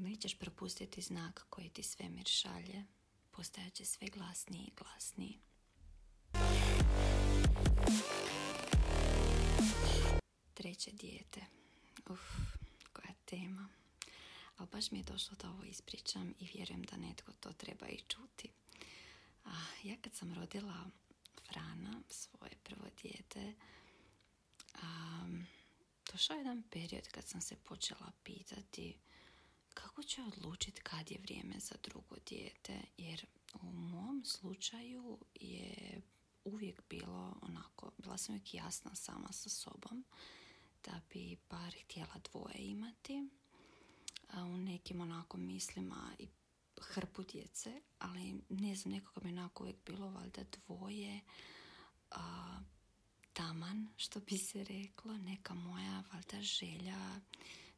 [0.00, 2.84] nećeš propustiti znak koji ti svemir šalje.
[3.30, 5.38] Postajaće sve glasniji i glasniji.
[10.54, 11.40] Treće dijete.
[12.06, 12.20] Uf,
[12.92, 13.68] koja tema.
[14.56, 18.00] Ali baš mi je došlo da ovo ispričam i vjerujem da netko to treba i
[18.08, 18.48] čuti.
[19.44, 19.50] A,
[19.82, 20.90] ja kad sam rodila
[21.48, 23.54] Frana, svoje prvo dijete,
[24.82, 25.46] um,
[26.12, 28.98] došao je jedan period kad sam se počela pitati
[29.82, 33.26] kako ću odlučiti kad je vrijeme za drugo dijete, jer
[33.62, 36.00] u mom slučaju je
[36.44, 40.04] uvijek bilo onako, bila sam uvijek jasna sama sa sobom
[40.84, 43.28] da bi bar htjela dvoje imati.
[44.28, 46.28] A u nekim onako mislima i
[46.80, 51.20] hrpu djece, ali ne znam, nekako mi onako uvijek bilo valjda dvoje
[52.10, 52.60] a,
[53.32, 57.20] taman, što bi se reklo, neka moja valjda želja,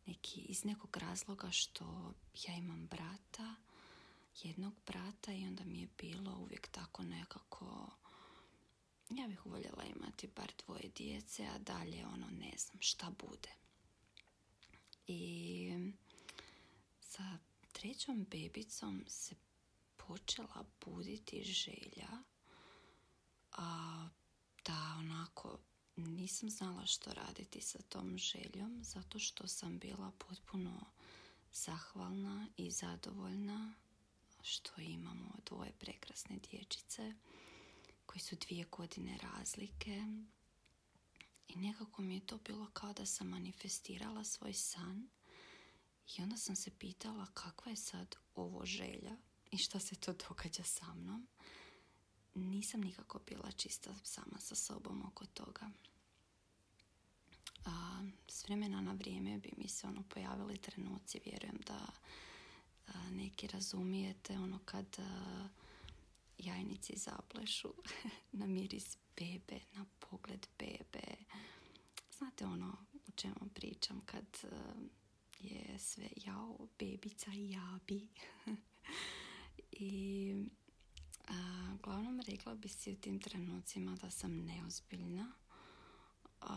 [0.07, 2.13] neki, iz nekog razloga što
[2.49, 3.55] ja imam brata,
[4.43, 7.91] jednog brata i onda mi je bilo uvijek tako nekako
[9.11, 13.49] ja bih voljela imati bar dvoje djece, a dalje ono ne znam šta bude.
[15.07, 15.71] I
[17.01, 17.39] sa
[17.73, 19.35] trećom bebicom se
[19.97, 22.09] počela buditi želja
[23.53, 24.09] a,
[24.65, 25.59] da onako
[25.97, 30.81] nisam znala što raditi sa tom željom zato što sam bila potpuno
[31.53, 33.75] zahvalna i zadovoljna
[34.43, 37.15] što imamo dvoje prekrasne dječice
[38.07, 40.05] koji su dvije godine razlike
[41.49, 45.09] i nekako mi je to bilo kao da sam manifestirala svoj san
[46.19, 49.17] i onda sam se pitala kakva je sad ovo želja
[49.51, 51.29] i što se to događa sa mnom.
[52.35, 55.71] Nisam nikako bila čista sama sa sobom oko toga.
[57.65, 61.87] A, s vremena na vrijeme bi mi se ono pojavili trenuci, vjerujem da
[63.11, 64.97] neki razumijete ono kad
[66.39, 67.69] jajnici zaplešu
[68.39, 71.17] na miris bebe, na pogled bebe.
[72.19, 72.77] Znate ono
[73.09, 74.25] o čemu pričam kad
[75.41, 78.09] je sve jao, bebica jabi.
[79.73, 80.35] I
[81.83, 85.33] glavnom rekla bi si u tim trenucima da sam neozbiljna.
[86.43, 86.49] Uh,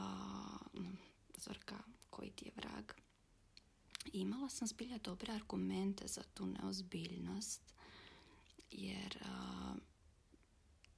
[1.38, 2.92] Zorka, koji ti je vrag.
[4.14, 7.74] I imala sam zbilja dobre argumente za tu neozbiljnost
[8.72, 9.18] jer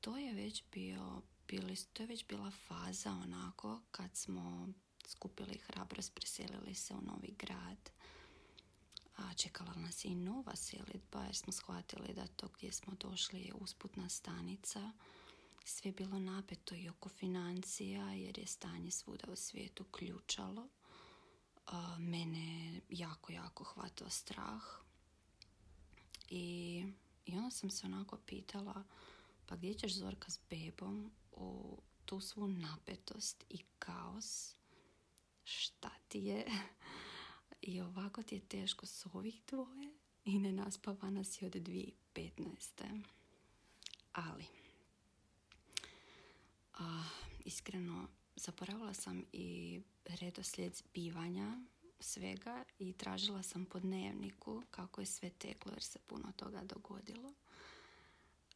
[0.01, 4.69] to je već bio bili, to je već bila faza onako kad smo
[5.07, 7.89] skupili hrabrost, preselili se u novi grad.
[9.17, 13.41] A čekala nas je i nova selitba jer smo shvatili da to gdje smo došli
[13.41, 14.91] je usputna stanica.
[15.65, 20.67] Sve bilo napeto i oko financija jer je stanje svuda u svijetu ključalo.
[21.65, 24.63] A, mene jako, jako hvatao strah.
[26.29, 26.83] I
[27.27, 28.83] i onda sam se onako pitala,
[29.45, 34.55] pa gdje ćeš Zorka s bebom u tu svu napetost i kaos?
[35.43, 36.45] Šta ti je?
[37.61, 39.93] I ovako ti je teško s ovih dvoje
[40.25, 43.01] i ne naspavana si od 2015.
[44.13, 44.45] Ali,
[47.45, 51.59] iskreno, zaboravila sam i redoslijed zbivanja
[51.99, 57.33] svega i tražila sam po dnevniku kako je sve teklo jer se puno toga dogodilo.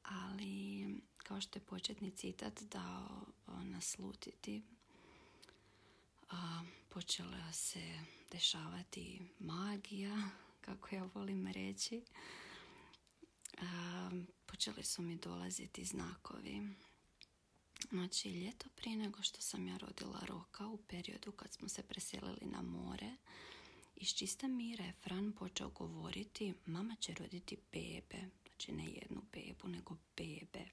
[0.03, 0.85] Ali
[1.17, 3.25] kao što je početni citat dao
[3.63, 4.63] naslutiti,
[6.29, 6.63] a,
[6.93, 7.99] počela se
[8.31, 10.29] dešavati magija,
[10.61, 12.03] kako ja volim reći.
[14.45, 16.61] Počeli su mi dolaziti znakovi
[17.89, 22.45] Znači, ljeto prije nego što sam ja rodila Roka u periodu kad smo se preselili
[22.45, 23.15] na more,
[23.95, 28.29] iz čista mira je Fran počeo govoriti mama će roditi bebe.
[28.47, 30.65] Znači, ne jednu bebu, nego bebe.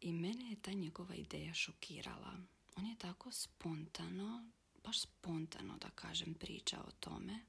[0.00, 2.38] I mene je ta njegova ideja šokirala.
[2.76, 4.44] On je tako spontano,
[4.86, 7.40] baš spontano da kažem, priča o tome.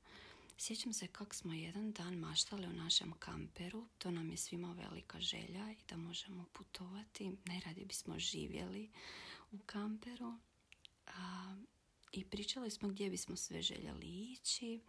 [0.57, 5.19] Sjećam se kako smo jedan dan maštali u našem kamperu, to nam je svima velika
[5.19, 7.31] želja i da možemo putovati.
[7.45, 8.89] Najradije bismo živjeli
[9.51, 10.37] u kamperu
[11.07, 11.55] a,
[12.11, 14.79] i pričali smo gdje bismo sve željeli ići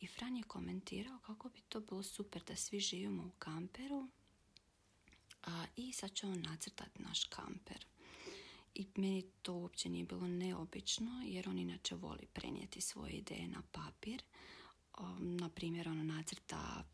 [0.00, 4.08] i Fran je komentirao kako bi to bilo super da svi živimo u kamperu
[5.42, 7.91] a, i sad će on nacrtati naš kamper.
[8.82, 13.62] I meni to uopće nije bilo neobično jer on inače voli prenijeti svoje ideje na
[13.72, 14.22] papir
[15.18, 16.84] na primjer ono nacrta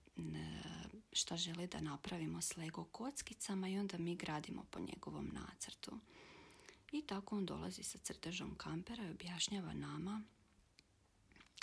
[1.12, 5.98] šta želi da napravimo s Lego kockicama i onda mi gradimo po njegovom nacrtu.
[6.92, 10.22] I tako on dolazi sa crtežom kampera i objašnjava nama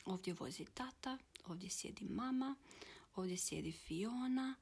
[0.06, 2.56] ovdje vozi tata, ovdje sjedi mama,
[3.16, 4.56] ovdje sjedi Fiona,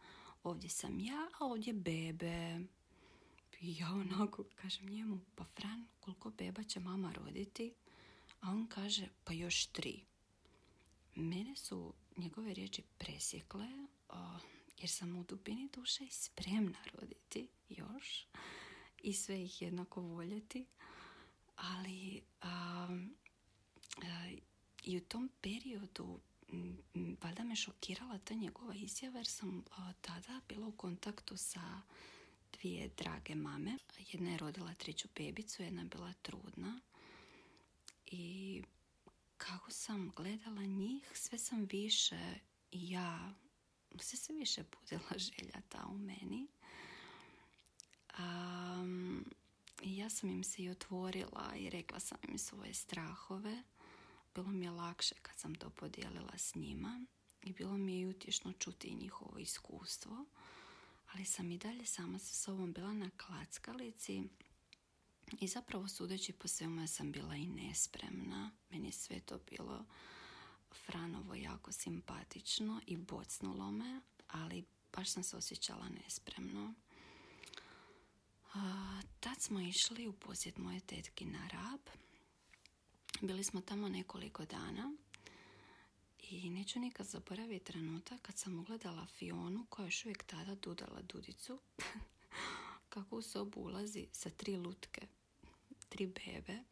[0.43, 2.59] ovdje sam ja, a ovdje bebe.
[3.63, 7.73] I ja onako kažem njemu, pa Fran, koliko beba će mama roditi?
[8.41, 10.03] A on kaže, pa još tri.
[11.15, 13.67] Mene su njegove riječi presjekle,
[14.77, 18.25] jer sam u dubini duše i spremna roditi još
[19.03, 20.65] i sve ih jednako voljeti.
[21.55, 22.21] Ali
[24.83, 26.19] i u tom periodu
[27.21, 29.63] valjda me šokirala ta njegova izjava jer sam
[30.01, 31.81] tada bila u kontaktu sa
[32.59, 33.77] dvije drage mame.
[33.97, 36.79] Jedna je rodila treću bebicu, jedna je bila trudna.
[38.05, 38.61] I
[39.37, 42.35] kako sam gledala njih, sve sam više
[42.71, 43.33] i ja,
[43.99, 46.47] sve se više budila želja ta u meni.
[48.19, 49.25] Um,
[49.83, 53.63] ja sam im se i otvorila i rekla sam im svoje strahove.
[54.35, 57.05] Bilo mi je lakše kad sam to podijelila s njima
[57.43, 60.25] i bilo mi je utješno čuti njihovo iskustvo.
[61.13, 64.23] Ali sam i dalje sama sa sobom bila na klackalici
[65.39, 68.51] i zapravo sudeći po svemu ja sam bila i nespremna.
[68.69, 69.85] Meni je sve to bilo
[70.85, 76.73] Franovo jako simpatično i bocnulo me, ali baš sam se osjećala nespremno.
[79.19, 81.81] tad smo išli u posjet moje tetki na Rab.
[83.21, 84.93] Bili smo tamo nekoliko dana
[86.29, 91.59] i neću nikad zaboraviti trenutak kad sam ugledala Fionu koja još uvijek tada dudala dudicu
[92.89, 95.07] kako u sobu ulazi sa tri lutke,
[95.89, 96.63] tri bebe,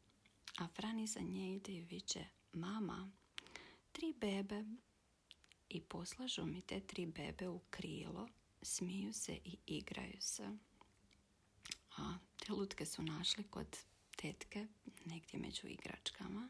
[0.57, 3.11] a Fran iza nje ide i viće mama,
[3.91, 4.63] tri bebe
[5.69, 8.29] i poslažu mi te tri bebe u krilo,
[8.61, 10.57] smiju se i igraju se.
[11.97, 13.77] A te lutke su našli kod
[14.15, 14.67] tetke
[15.05, 16.49] negdje među igračkama.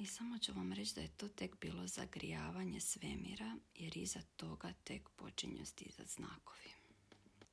[0.00, 4.72] I samo ću vam reći da je to tek bilo zagrijavanje svemira, jer iza toga
[4.84, 6.70] tek počinju stizati znakovi.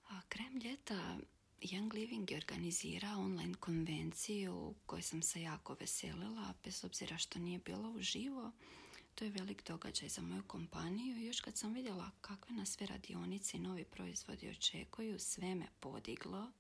[0.10, 1.18] A krajem ljeta
[1.62, 7.60] Young Living je organizirao online konvenciju kojoj sam se jako veselila, bez obzira što nije
[7.60, 8.52] bilo uživo.
[9.16, 12.88] To je velik događaj za moju kompaniju i još kad sam vidjela kakve nas sve
[12.88, 16.52] radionice i novi proizvodi očekuju, sve me podiglo.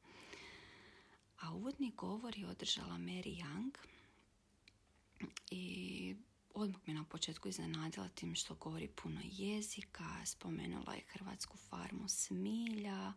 [1.40, 3.72] A uvodni govor je održala Mary Young
[5.52, 6.16] i
[6.54, 13.14] odmah me na početku iznenadila tim što govori puno jezika, spomenula je hrvatsku farmu smilja,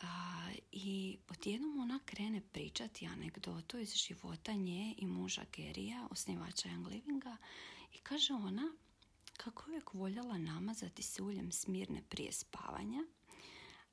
[0.00, 6.86] a, I odjednom ona krene pričati anegdotu iz života nje i muža Gerija, osnivača Young
[6.86, 7.36] Livinga,
[7.92, 8.72] i kaže ona
[9.36, 13.04] kako je voljela namazati se uljem smirne prije spavanja,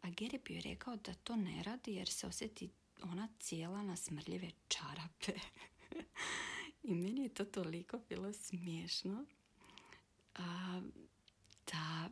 [0.01, 2.69] a Geri bi joj rekao da to ne radi jer se osjeti
[3.03, 5.39] ona cijela na smrljive čarape.
[6.87, 9.25] I meni je to toliko bilo smiješno.
[10.35, 10.81] A,
[11.71, 12.09] da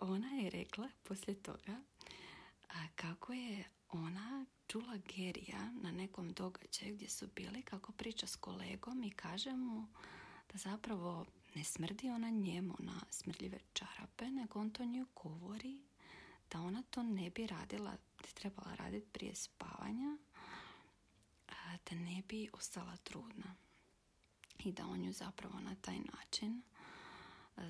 [0.00, 1.82] ona je rekla poslije toga
[2.72, 8.36] a kako je ona čula Gerija na nekom događaju gdje su bili kako priča s
[8.36, 9.86] kolegom i kaže mu
[10.52, 15.80] da zapravo ne smrdi ona njemu na smrdljive čarape, nego on to nju govori
[16.50, 17.96] da ona to ne bi radila,
[18.34, 20.16] trebala raditi prije spavanja,
[21.90, 23.54] da ne bi ostala trudna.
[24.64, 26.62] I da on ju zapravo na taj način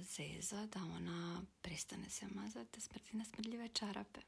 [0.00, 4.20] zeza da ona prestane se mazati, da smrdi na smrdljive čarape.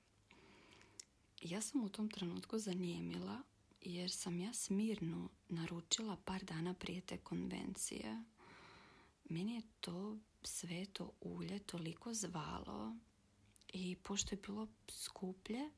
[1.41, 3.43] Ja sam u tom trenutku zanijemila
[3.81, 8.25] jer sam ja smirnu naručila par dana prije te konvencije.
[9.25, 12.97] Meni je to sve to ulje toliko zvalo
[13.69, 15.71] i pošto je bilo skuplje,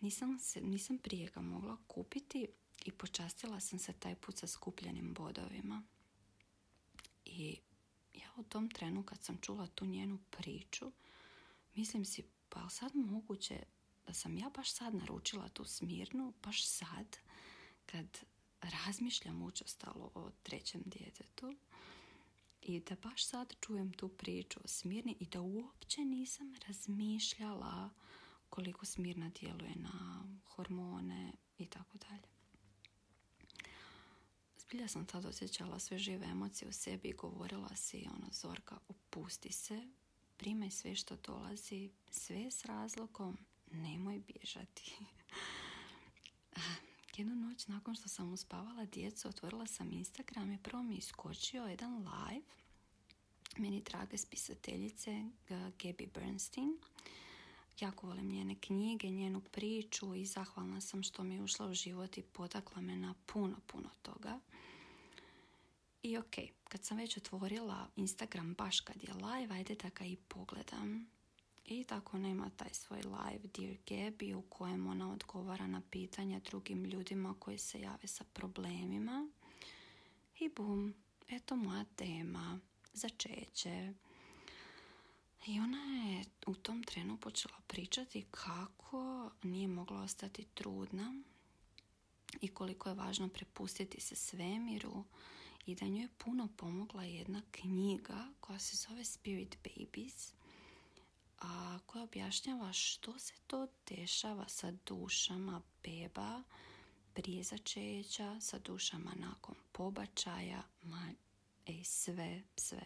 [0.00, 2.46] nisam, se, nisam prije ga mogla kupiti
[2.84, 5.82] i počastila sam se taj put sa skupljenim bodovima.
[7.26, 7.58] I
[8.14, 10.92] ja u tom trenu kad sam čula tu njenu priču,
[11.74, 13.62] mislim si, pa sad moguće
[14.06, 17.16] da sam ja baš sad naručila tu smirnu, baš sad,
[17.86, 18.06] kad
[18.60, 21.56] razmišljam učestalo o trećem djetetu
[22.62, 27.90] i da baš sad čujem tu priču o smirni i da uopće nisam razmišljala
[28.48, 32.35] koliko smirna djeluje na hormone i tako dalje.
[34.68, 39.52] Zbilja sam tad osjećala sve žive emocije u sebi i govorila si ono Zorka opusti
[39.52, 39.88] se,
[40.36, 43.38] primaj sve što dolazi, sve s razlogom,
[43.72, 44.96] nemoj bježati.
[47.16, 51.96] Jednu noć nakon što sam uspavala djecu, otvorila sam Instagram i prvo mi iskočio jedan
[51.96, 52.46] live
[53.58, 55.24] meni drage spisateljice
[55.82, 56.78] Gabi Bernstein.
[57.80, 62.18] Jako volim njene knjige, njenu priču i zahvalna sam što mi je ušla u život
[62.18, 64.40] i potakla me na puno, puno toga.
[66.02, 66.34] I ok,
[66.68, 71.06] kad sam već otvorila Instagram baš kad je live, ajde da ga i pogledam.
[71.64, 76.84] I tako nema taj svoj live Dear Gabi u kojem ona odgovara na pitanja drugim
[76.84, 79.28] ljudima koji se jave sa problemima.
[80.38, 80.94] I bum,
[81.28, 82.60] eto moja tema,
[82.92, 83.92] začeće.
[85.46, 91.22] I ona je u tom trenu počela pričati kako nije mogla ostati trudna
[92.40, 95.04] i koliko je važno prepustiti se svemiru
[95.66, 100.32] i da njoj je puno pomogla jedna knjiga koja se zove Spirit Babies
[101.38, 106.42] a koja objašnjava što se to dešava sa dušama beba
[107.14, 111.12] prije začeća, sa dušama nakon pobačaja, ma,
[111.66, 112.82] e, sve, sve.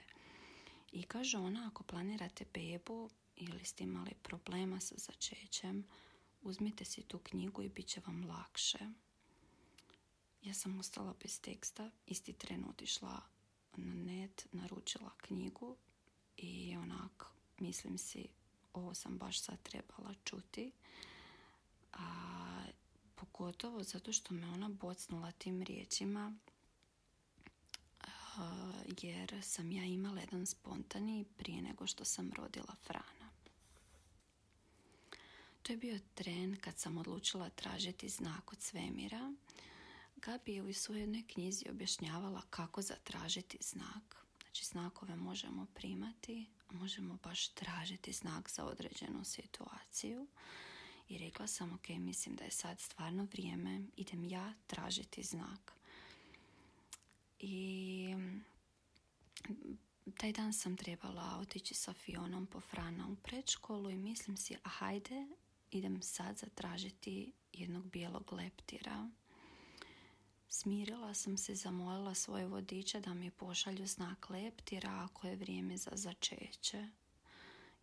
[0.93, 5.85] I kaže ona, ako planirate bebu ili ste imali problema sa začećem,
[6.43, 8.79] uzmite si tu knjigu i bit će vam lakše.
[10.43, 13.21] Ja sam ostala bez teksta, isti tren otišla
[13.77, 15.77] na net, naručila knjigu
[16.37, 17.27] i onak,
[17.59, 18.29] mislim si,
[18.73, 20.73] ovo sam baš sad trebala čuti.
[21.93, 22.65] A,
[23.15, 26.37] pogotovo zato što me ona bocnula tim riječima
[29.03, 33.31] jer sam ja imala jedan spontani prije nego što sam rodila Frana.
[35.63, 39.35] To je bio tren kad sam odlučila tražiti znak od svemira.
[40.17, 44.17] Gabi je u svojoj jednoj knjizi objašnjavala kako zatražiti znak.
[44.43, 50.27] Znači znakove možemo primati, možemo baš tražiti znak za određenu situaciju.
[51.09, 55.73] I rekla sam, ok, mislim da je sad stvarno vrijeme, idem ja tražiti znak.
[57.41, 58.15] I
[60.19, 64.69] taj dan sam trebala otići sa Fionom po Frana u predškolu i mislim si, a
[64.69, 65.27] hajde,
[65.71, 69.09] idem sad zatražiti jednog bijelog leptira.
[70.49, 75.91] Smirila sam se, zamolila svoje vodiče da mi pošalju znak leptira ako je vrijeme za
[75.95, 76.89] začeće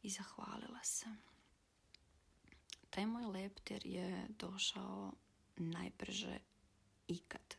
[0.03, 1.05] i zahvalila se.
[2.89, 5.13] Taj moj leptir je došao
[5.55, 6.39] najbrže
[7.07, 7.56] ikad.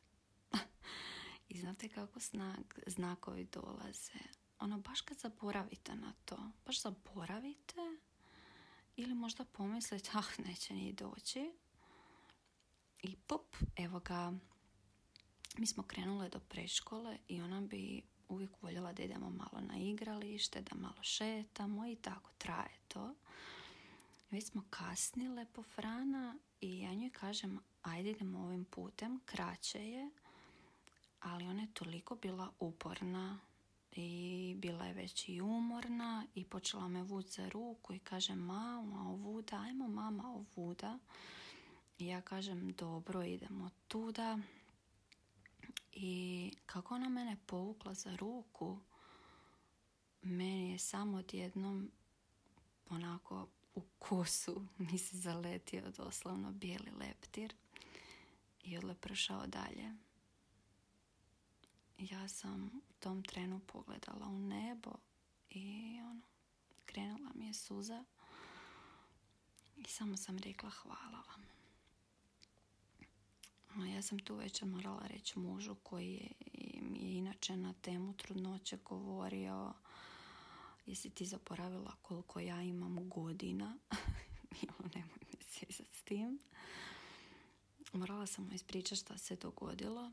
[1.49, 4.19] I znate kako znak, znakovi dolaze?
[4.59, 7.97] Ono, baš kad zaboravite na to, baš zaboravite
[8.97, 11.53] ili možda pomislite, ah, neće ni doći.
[13.03, 14.33] I pop, evo ga,
[15.59, 20.63] mi smo krenule do preškole i ona bi uvijek voljela da idemo malo na igralište,
[20.63, 23.15] da malo šetamo i tako traje to.
[24.31, 30.11] Već smo kasnile po Frana i ja njoj kažem ajde idemo ovim putem, kraće je,
[31.29, 33.39] ali ona je toliko bila uporna
[33.93, 39.11] i bila je već i umorna i počela me vući za ruku i kaže mama
[39.11, 40.99] ovuda, ajmo mama ovuda.
[41.99, 44.39] I ja kažem dobro idemo tuda
[45.93, 48.79] i kako ona mene povukla za ruku
[50.23, 51.91] meni je samo odjednom
[52.91, 57.55] onako u kosu mi se zaletio doslovno bijeli leptir
[58.63, 60.08] i odlepršao dalje
[61.99, 64.91] ja sam u tom trenu pogledala u nebo
[65.51, 66.23] i ono,
[66.87, 68.05] krenula mi je suza
[69.77, 71.47] i samo sam rekla hvala vam.
[73.77, 76.31] A ja sam tu večer morala reći mužu koji je,
[76.81, 79.73] mi je inače na temu trudnoće govorio
[80.87, 83.79] jesi ti zaboravila koliko ja imam godina
[84.63, 85.39] i ono nemoj me
[85.71, 86.39] s tim.
[87.93, 90.13] Morala sam mu ispričati šta se dogodilo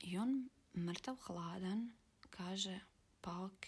[0.00, 1.92] i on mrtav hladan
[2.30, 2.80] kaže
[3.20, 3.66] pa ok,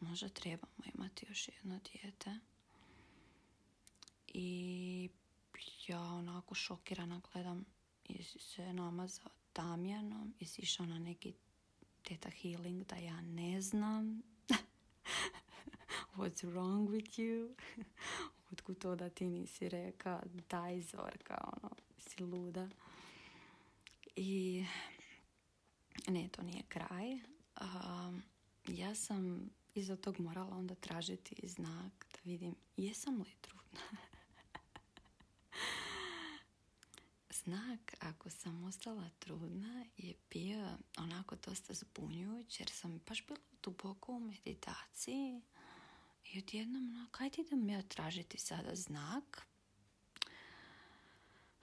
[0.00, 2.38] možda trebamo imati još jedno dijete.
[4.28, 5.10] I
[5.86, 7.64] ja onako šokirana gledam
[8.08, 11.34] jesi se namazao tamjanom, jesi išao na neki
[12.02, 14.22] teta healing da ja ne znam.
[16.16, 17.54] What's wrong with you?
[18.52, 22.68] Otkud to da ti nisi reka daj zorka, ono, si luda.
[24.16, 24.64] I
[26.10, 27.18] ne, to nije kraj.
[28.68, 33.80] ja sam iza tog morala onda tražiti znak da vidim jesam li trudna.
[37.44, 44.12] znak ako sam ostala trudna je bio onako dosta zbunjujuć jer sam baš bila duboko
[44.12, 45.42] u meditaciji
[46.24, 49.46] i odjednom onako, ajde idem ja tražiti sada znak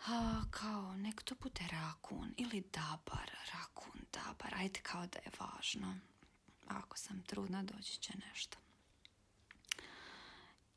[0.08, 5.96] a, kao nek to bude rakun ili dabar, rakun, dabar, ajde kao da je važno.
[6.68, 8.58] Ako sam trudna doći će nešto.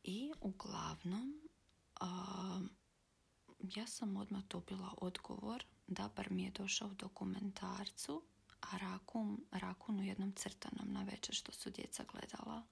[0.05, 1.49] I uglavnom
[2.01, 2.61] a,
[3.61, 5.65] ja sam odmah dobila odgovor.
[5.87, 8.23] Dabar mi je došao u dokumentarcu,
[8.61, 12.63] a rakun, rakun u jednom crtanom na večer što su djeca gledala.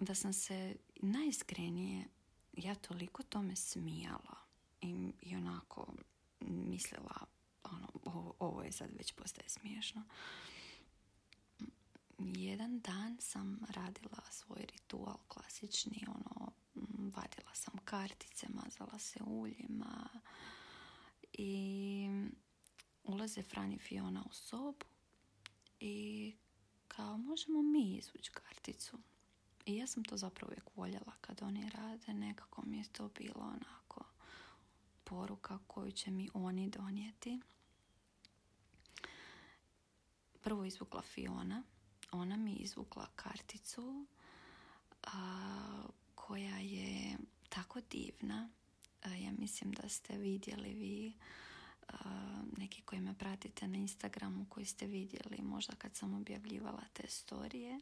[0.00, 2.08] Da sam se najiskrenije,
[2.52, 4.45] ja toliko tome smijala
[4.80, 5.94] i, i onako
[6.40, 7.26] mislila,
[7.62, 10.02] ono, ovo, ovo je sad već postaje smiješno.
[12.18, 16.52] Jedan dan sam radila svoj ritual klasični, ono,
[17.16, 20.08] vadila sam kartice, mazala se uljima
[21.32, 22.08] i
[23.04, 24.86] ulaze Fran i Fiona u sobu
[25.80, 26.34] i
[26.88, 28.98] kao možemo mi izvući karticu.
[29.66, 33.42] I ja sam to zapravo uvijek voljela kad oni rade, nekako mi je to bilo
[33.44, 33.85] onako
[35.06, 37.40] poruka koju će mi oni donijeti.
[40.42, 41.62] Prvo izvukla Fiona,
[42.12, 44.06] ona mi izvukla karticu
[45.02, 45.82] a,
[46.14, 47.16] koja je
[47.48, 48.50] tako divna.
[49.04, 51.12] ja mislim da ste vidjeli vi
[52.56, 57.80] neki koji me pratite na Instagramu koji ste vidjeli možda kad sam objavljivala te storije.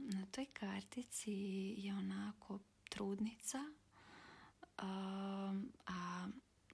[0.00, 1.32] Na toj kartici
[1.78, 2.58] je onako
[2.88, 3.58] trudnica,
[4.76, 6.28] a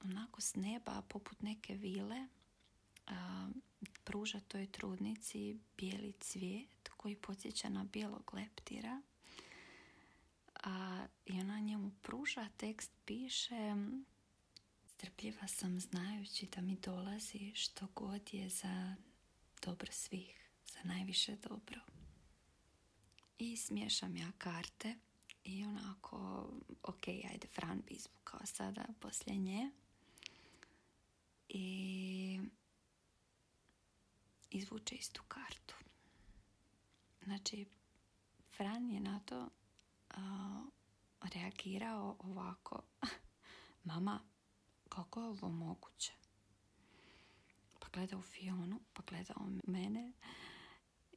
[0.04, 2.26] onako s neba poput neke vile
[4.04, 9.02] pruža toj trudnici bijeli cvijet koji podsjeća na bijelog leptira.
[10.54, 13.74] A, I ona njemu pruža, tekst piše
[15.00, 18.96] Strpljiva sam znajući da mi dolazi što god je za
[19.62, 21.80] dobro svih, za najviše dobro.
[23.38, 24.94] I smiješam ja karte
[25.44, 26.46] i onako,
[26.82, 29.70] ok, ajde, Fran bi izvukao sada poslije nje.
[31.48, 32.40] I
[34.50, 35.74] izvuče istu kartu.
[37.24, 37.66] Znači,
[38.56, 39.48] Fran je na to
[40.10, 40.66] uh,
[41.34, 42.82] reagirao ovako.
[43.84, 44.20] Mama,
[44.88, 46.12] kako je ovo moguće?
[47.78, 50.12] Pa gleda u Fionu, pa gleda u mene.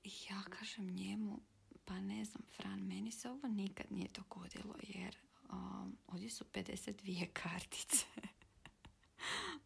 [0.04, 1.42] I ja kažem njemu,
[1.86, 5.18] pa ne znam, Fran, meni se ovo nikad nije dogodilo, jer
[5.50, 8.06] um, ovdje su 52 kartice.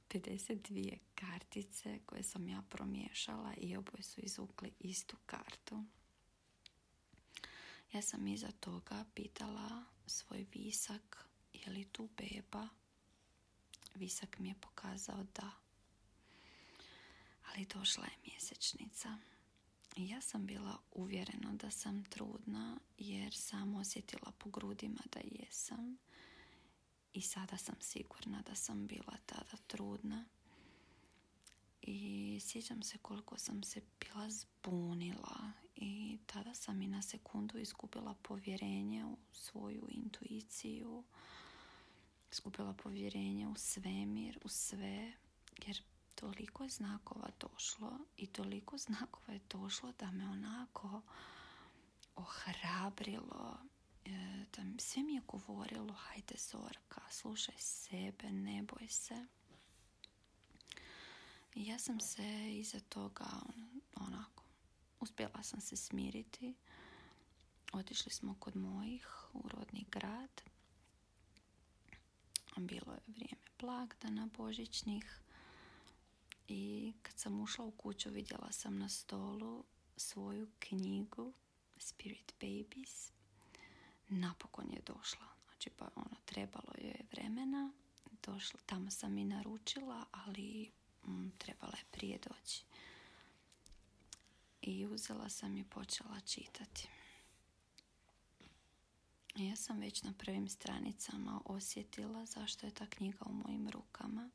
[0.10, 5.84] 52 kartice koje sam ja promiješala i oboje su izvukli istu kartu.
[7.94, 12.68] Ja sam iza toga pitala svoj visak je li tu beba
[13.98, 15.52] Visak mi je pokazao da.
[17.46, 19.18] Ali došla je mjesečnica.
[19.98, 25.98] Ja sam bila uvjerena da sam trudna jer sam osjetila po grudima da jesam.
[27.14, 30.26] I sada sam sigurna da sam bila tada trudna.
[31.82, 38.16] I sjećam se koliko sam se bila zbunila i tada sam i na sekundu izgubila
[38.22, 41.04] povjerenje u svoju intuiciju,
[42.32, 45.14] skupila povjerenje u svemir, u sve,
[45.66, 45.82] jer
[46.20, 51.02] toliko znakova došlo i toliko znakova je došlo da me onako
[52.16, 53.58] ohrabrilo,
[54.06, 59.28] e, da sve mi je govorilo, hajde Zorka, slušaj sebe, ne boj se.
[61.56, 63.30] I ja sam se iza toga
[63.96, 64.44] onako,
[65.00, 66.56] uspjela sam se smiriti.
[67.74, 70.42] Otišli smo kod mojih u rodni grad
[72.62, 75.20] bilo je vrijeme blagdana božićnih
[76.48, 79.64] i kad sam ušla u kuću vidjela sam na stolu
[79.98, 81.34] svoju knjigu
[81.78, 83.12] Spirit Babies.
[84.08, 85.28] Napokon je došla.
[85.46, 87.72] Znači pa ono trebalo je vremena.
[88.26, 90.72] Došla, tamo sam i naručila, ali
[91.08, 92.64] mm, trebala je prije doći.
[94.62, 96.88] I uzela sam i počela čitati.
[99.36, 104.30] Ja sam već na prvim stranicama osjetila zašto je ta knjiga u mojim rukama.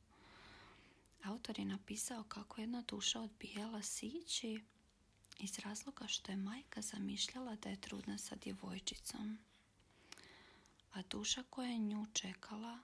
[1.24, 4.61] Autor je napisao kako jedna duša odbijala sići
[5.38, 9.38] iz razloga što je majka zamišljala da je trudna sa djevojčicom.
[10.92, 12.78] A duša koja je nju čekala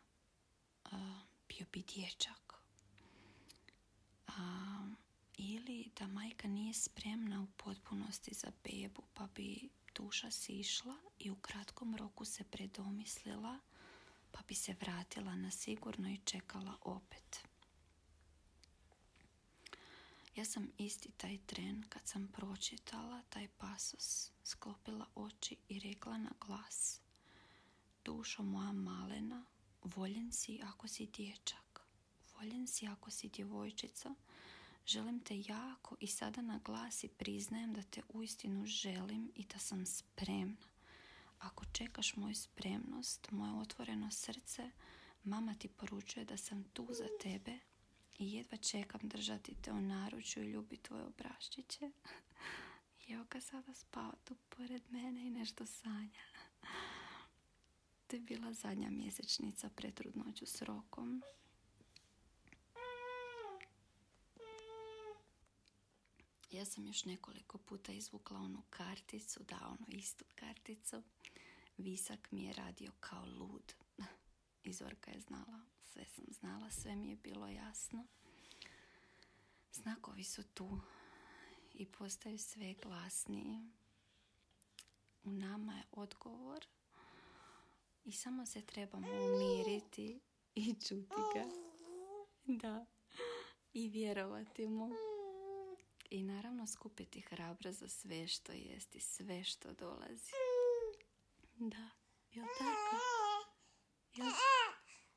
[1.48, 2.54] bio bi dječak.
[5.38, 11.36] ili da majka nije spremna u potpunosti za bebu pa bi duša sišla i u
[11.36, 13.58] kratkom roku se predomislila
[14.32, 17.48] pa bi se vratila na sigurno i čekala opet.
[20.38, 26.30] Ja sam isti taj tren kad sam pročitala taj pasos, sklopila oči i rekla na
[26.46, 27.00] glas
[28.04, 29.46] Dušo moja malena,
[29.82, 31.80] voljen si ako si dječak,
[32.34, 34.14] voljen si ako si djevojčica,
[34.86, 39.58] Želim te jako i sada na glas i priznajem da te uistinu želim i da
[39.58, 40.68] sam spremna.
[41.38, 44.70] Ako čekaš moju spremnost, moje otvoreno srce,
[45.24, 47.58] mama ti poručuje da sam tu za tebe
[48.18, 51.90] I jedva čekam držati te u naručju i ljubi tvoje obraščiće.
[53.06, 56.24] I evo ga sada spava tu pored mene i nešto sanja.
[58.06, 61.22] To je bila zadnja mjesečnica pred trudnoću s rokom.
[66.50, 71.02] Ja sam još nekoliko puta izvukla onu karticu, da onu istu karticu.
[71.78, 73.74] Visak mi je radio kao lud.
[74.64, 75.60] Izvorka je znala,
[75.92, 78.06] sve sam znala, sve mi je bilo jasno.
[79.72, 80.80] Znakovi su tu
[81.74, 83.60] i postaju sve glasniji.
[85.24, 86.66] U nama je odgovor
[88.04, 90.20] i samo se trebamo umiriti
[90.54, 91.44] i čuti ga.
[92.44, 92.86] Da.
[93.72, 94.90] I vjerovati mu.
[96.10, 100.32] I naravno skupiti hrabro za sve što jest i sve što dolazi.
[101.56, 101.90] Da,
[102.32, 103.27] jel tako?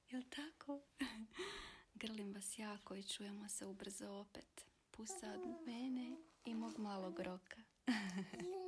[0.09, 0.81] Jel, tako?
[1.93, 4.65] Grlim vas jako i čujemo se ubrzo opet.
[4.91, 7.61] Pusa od mene i mog malog roka.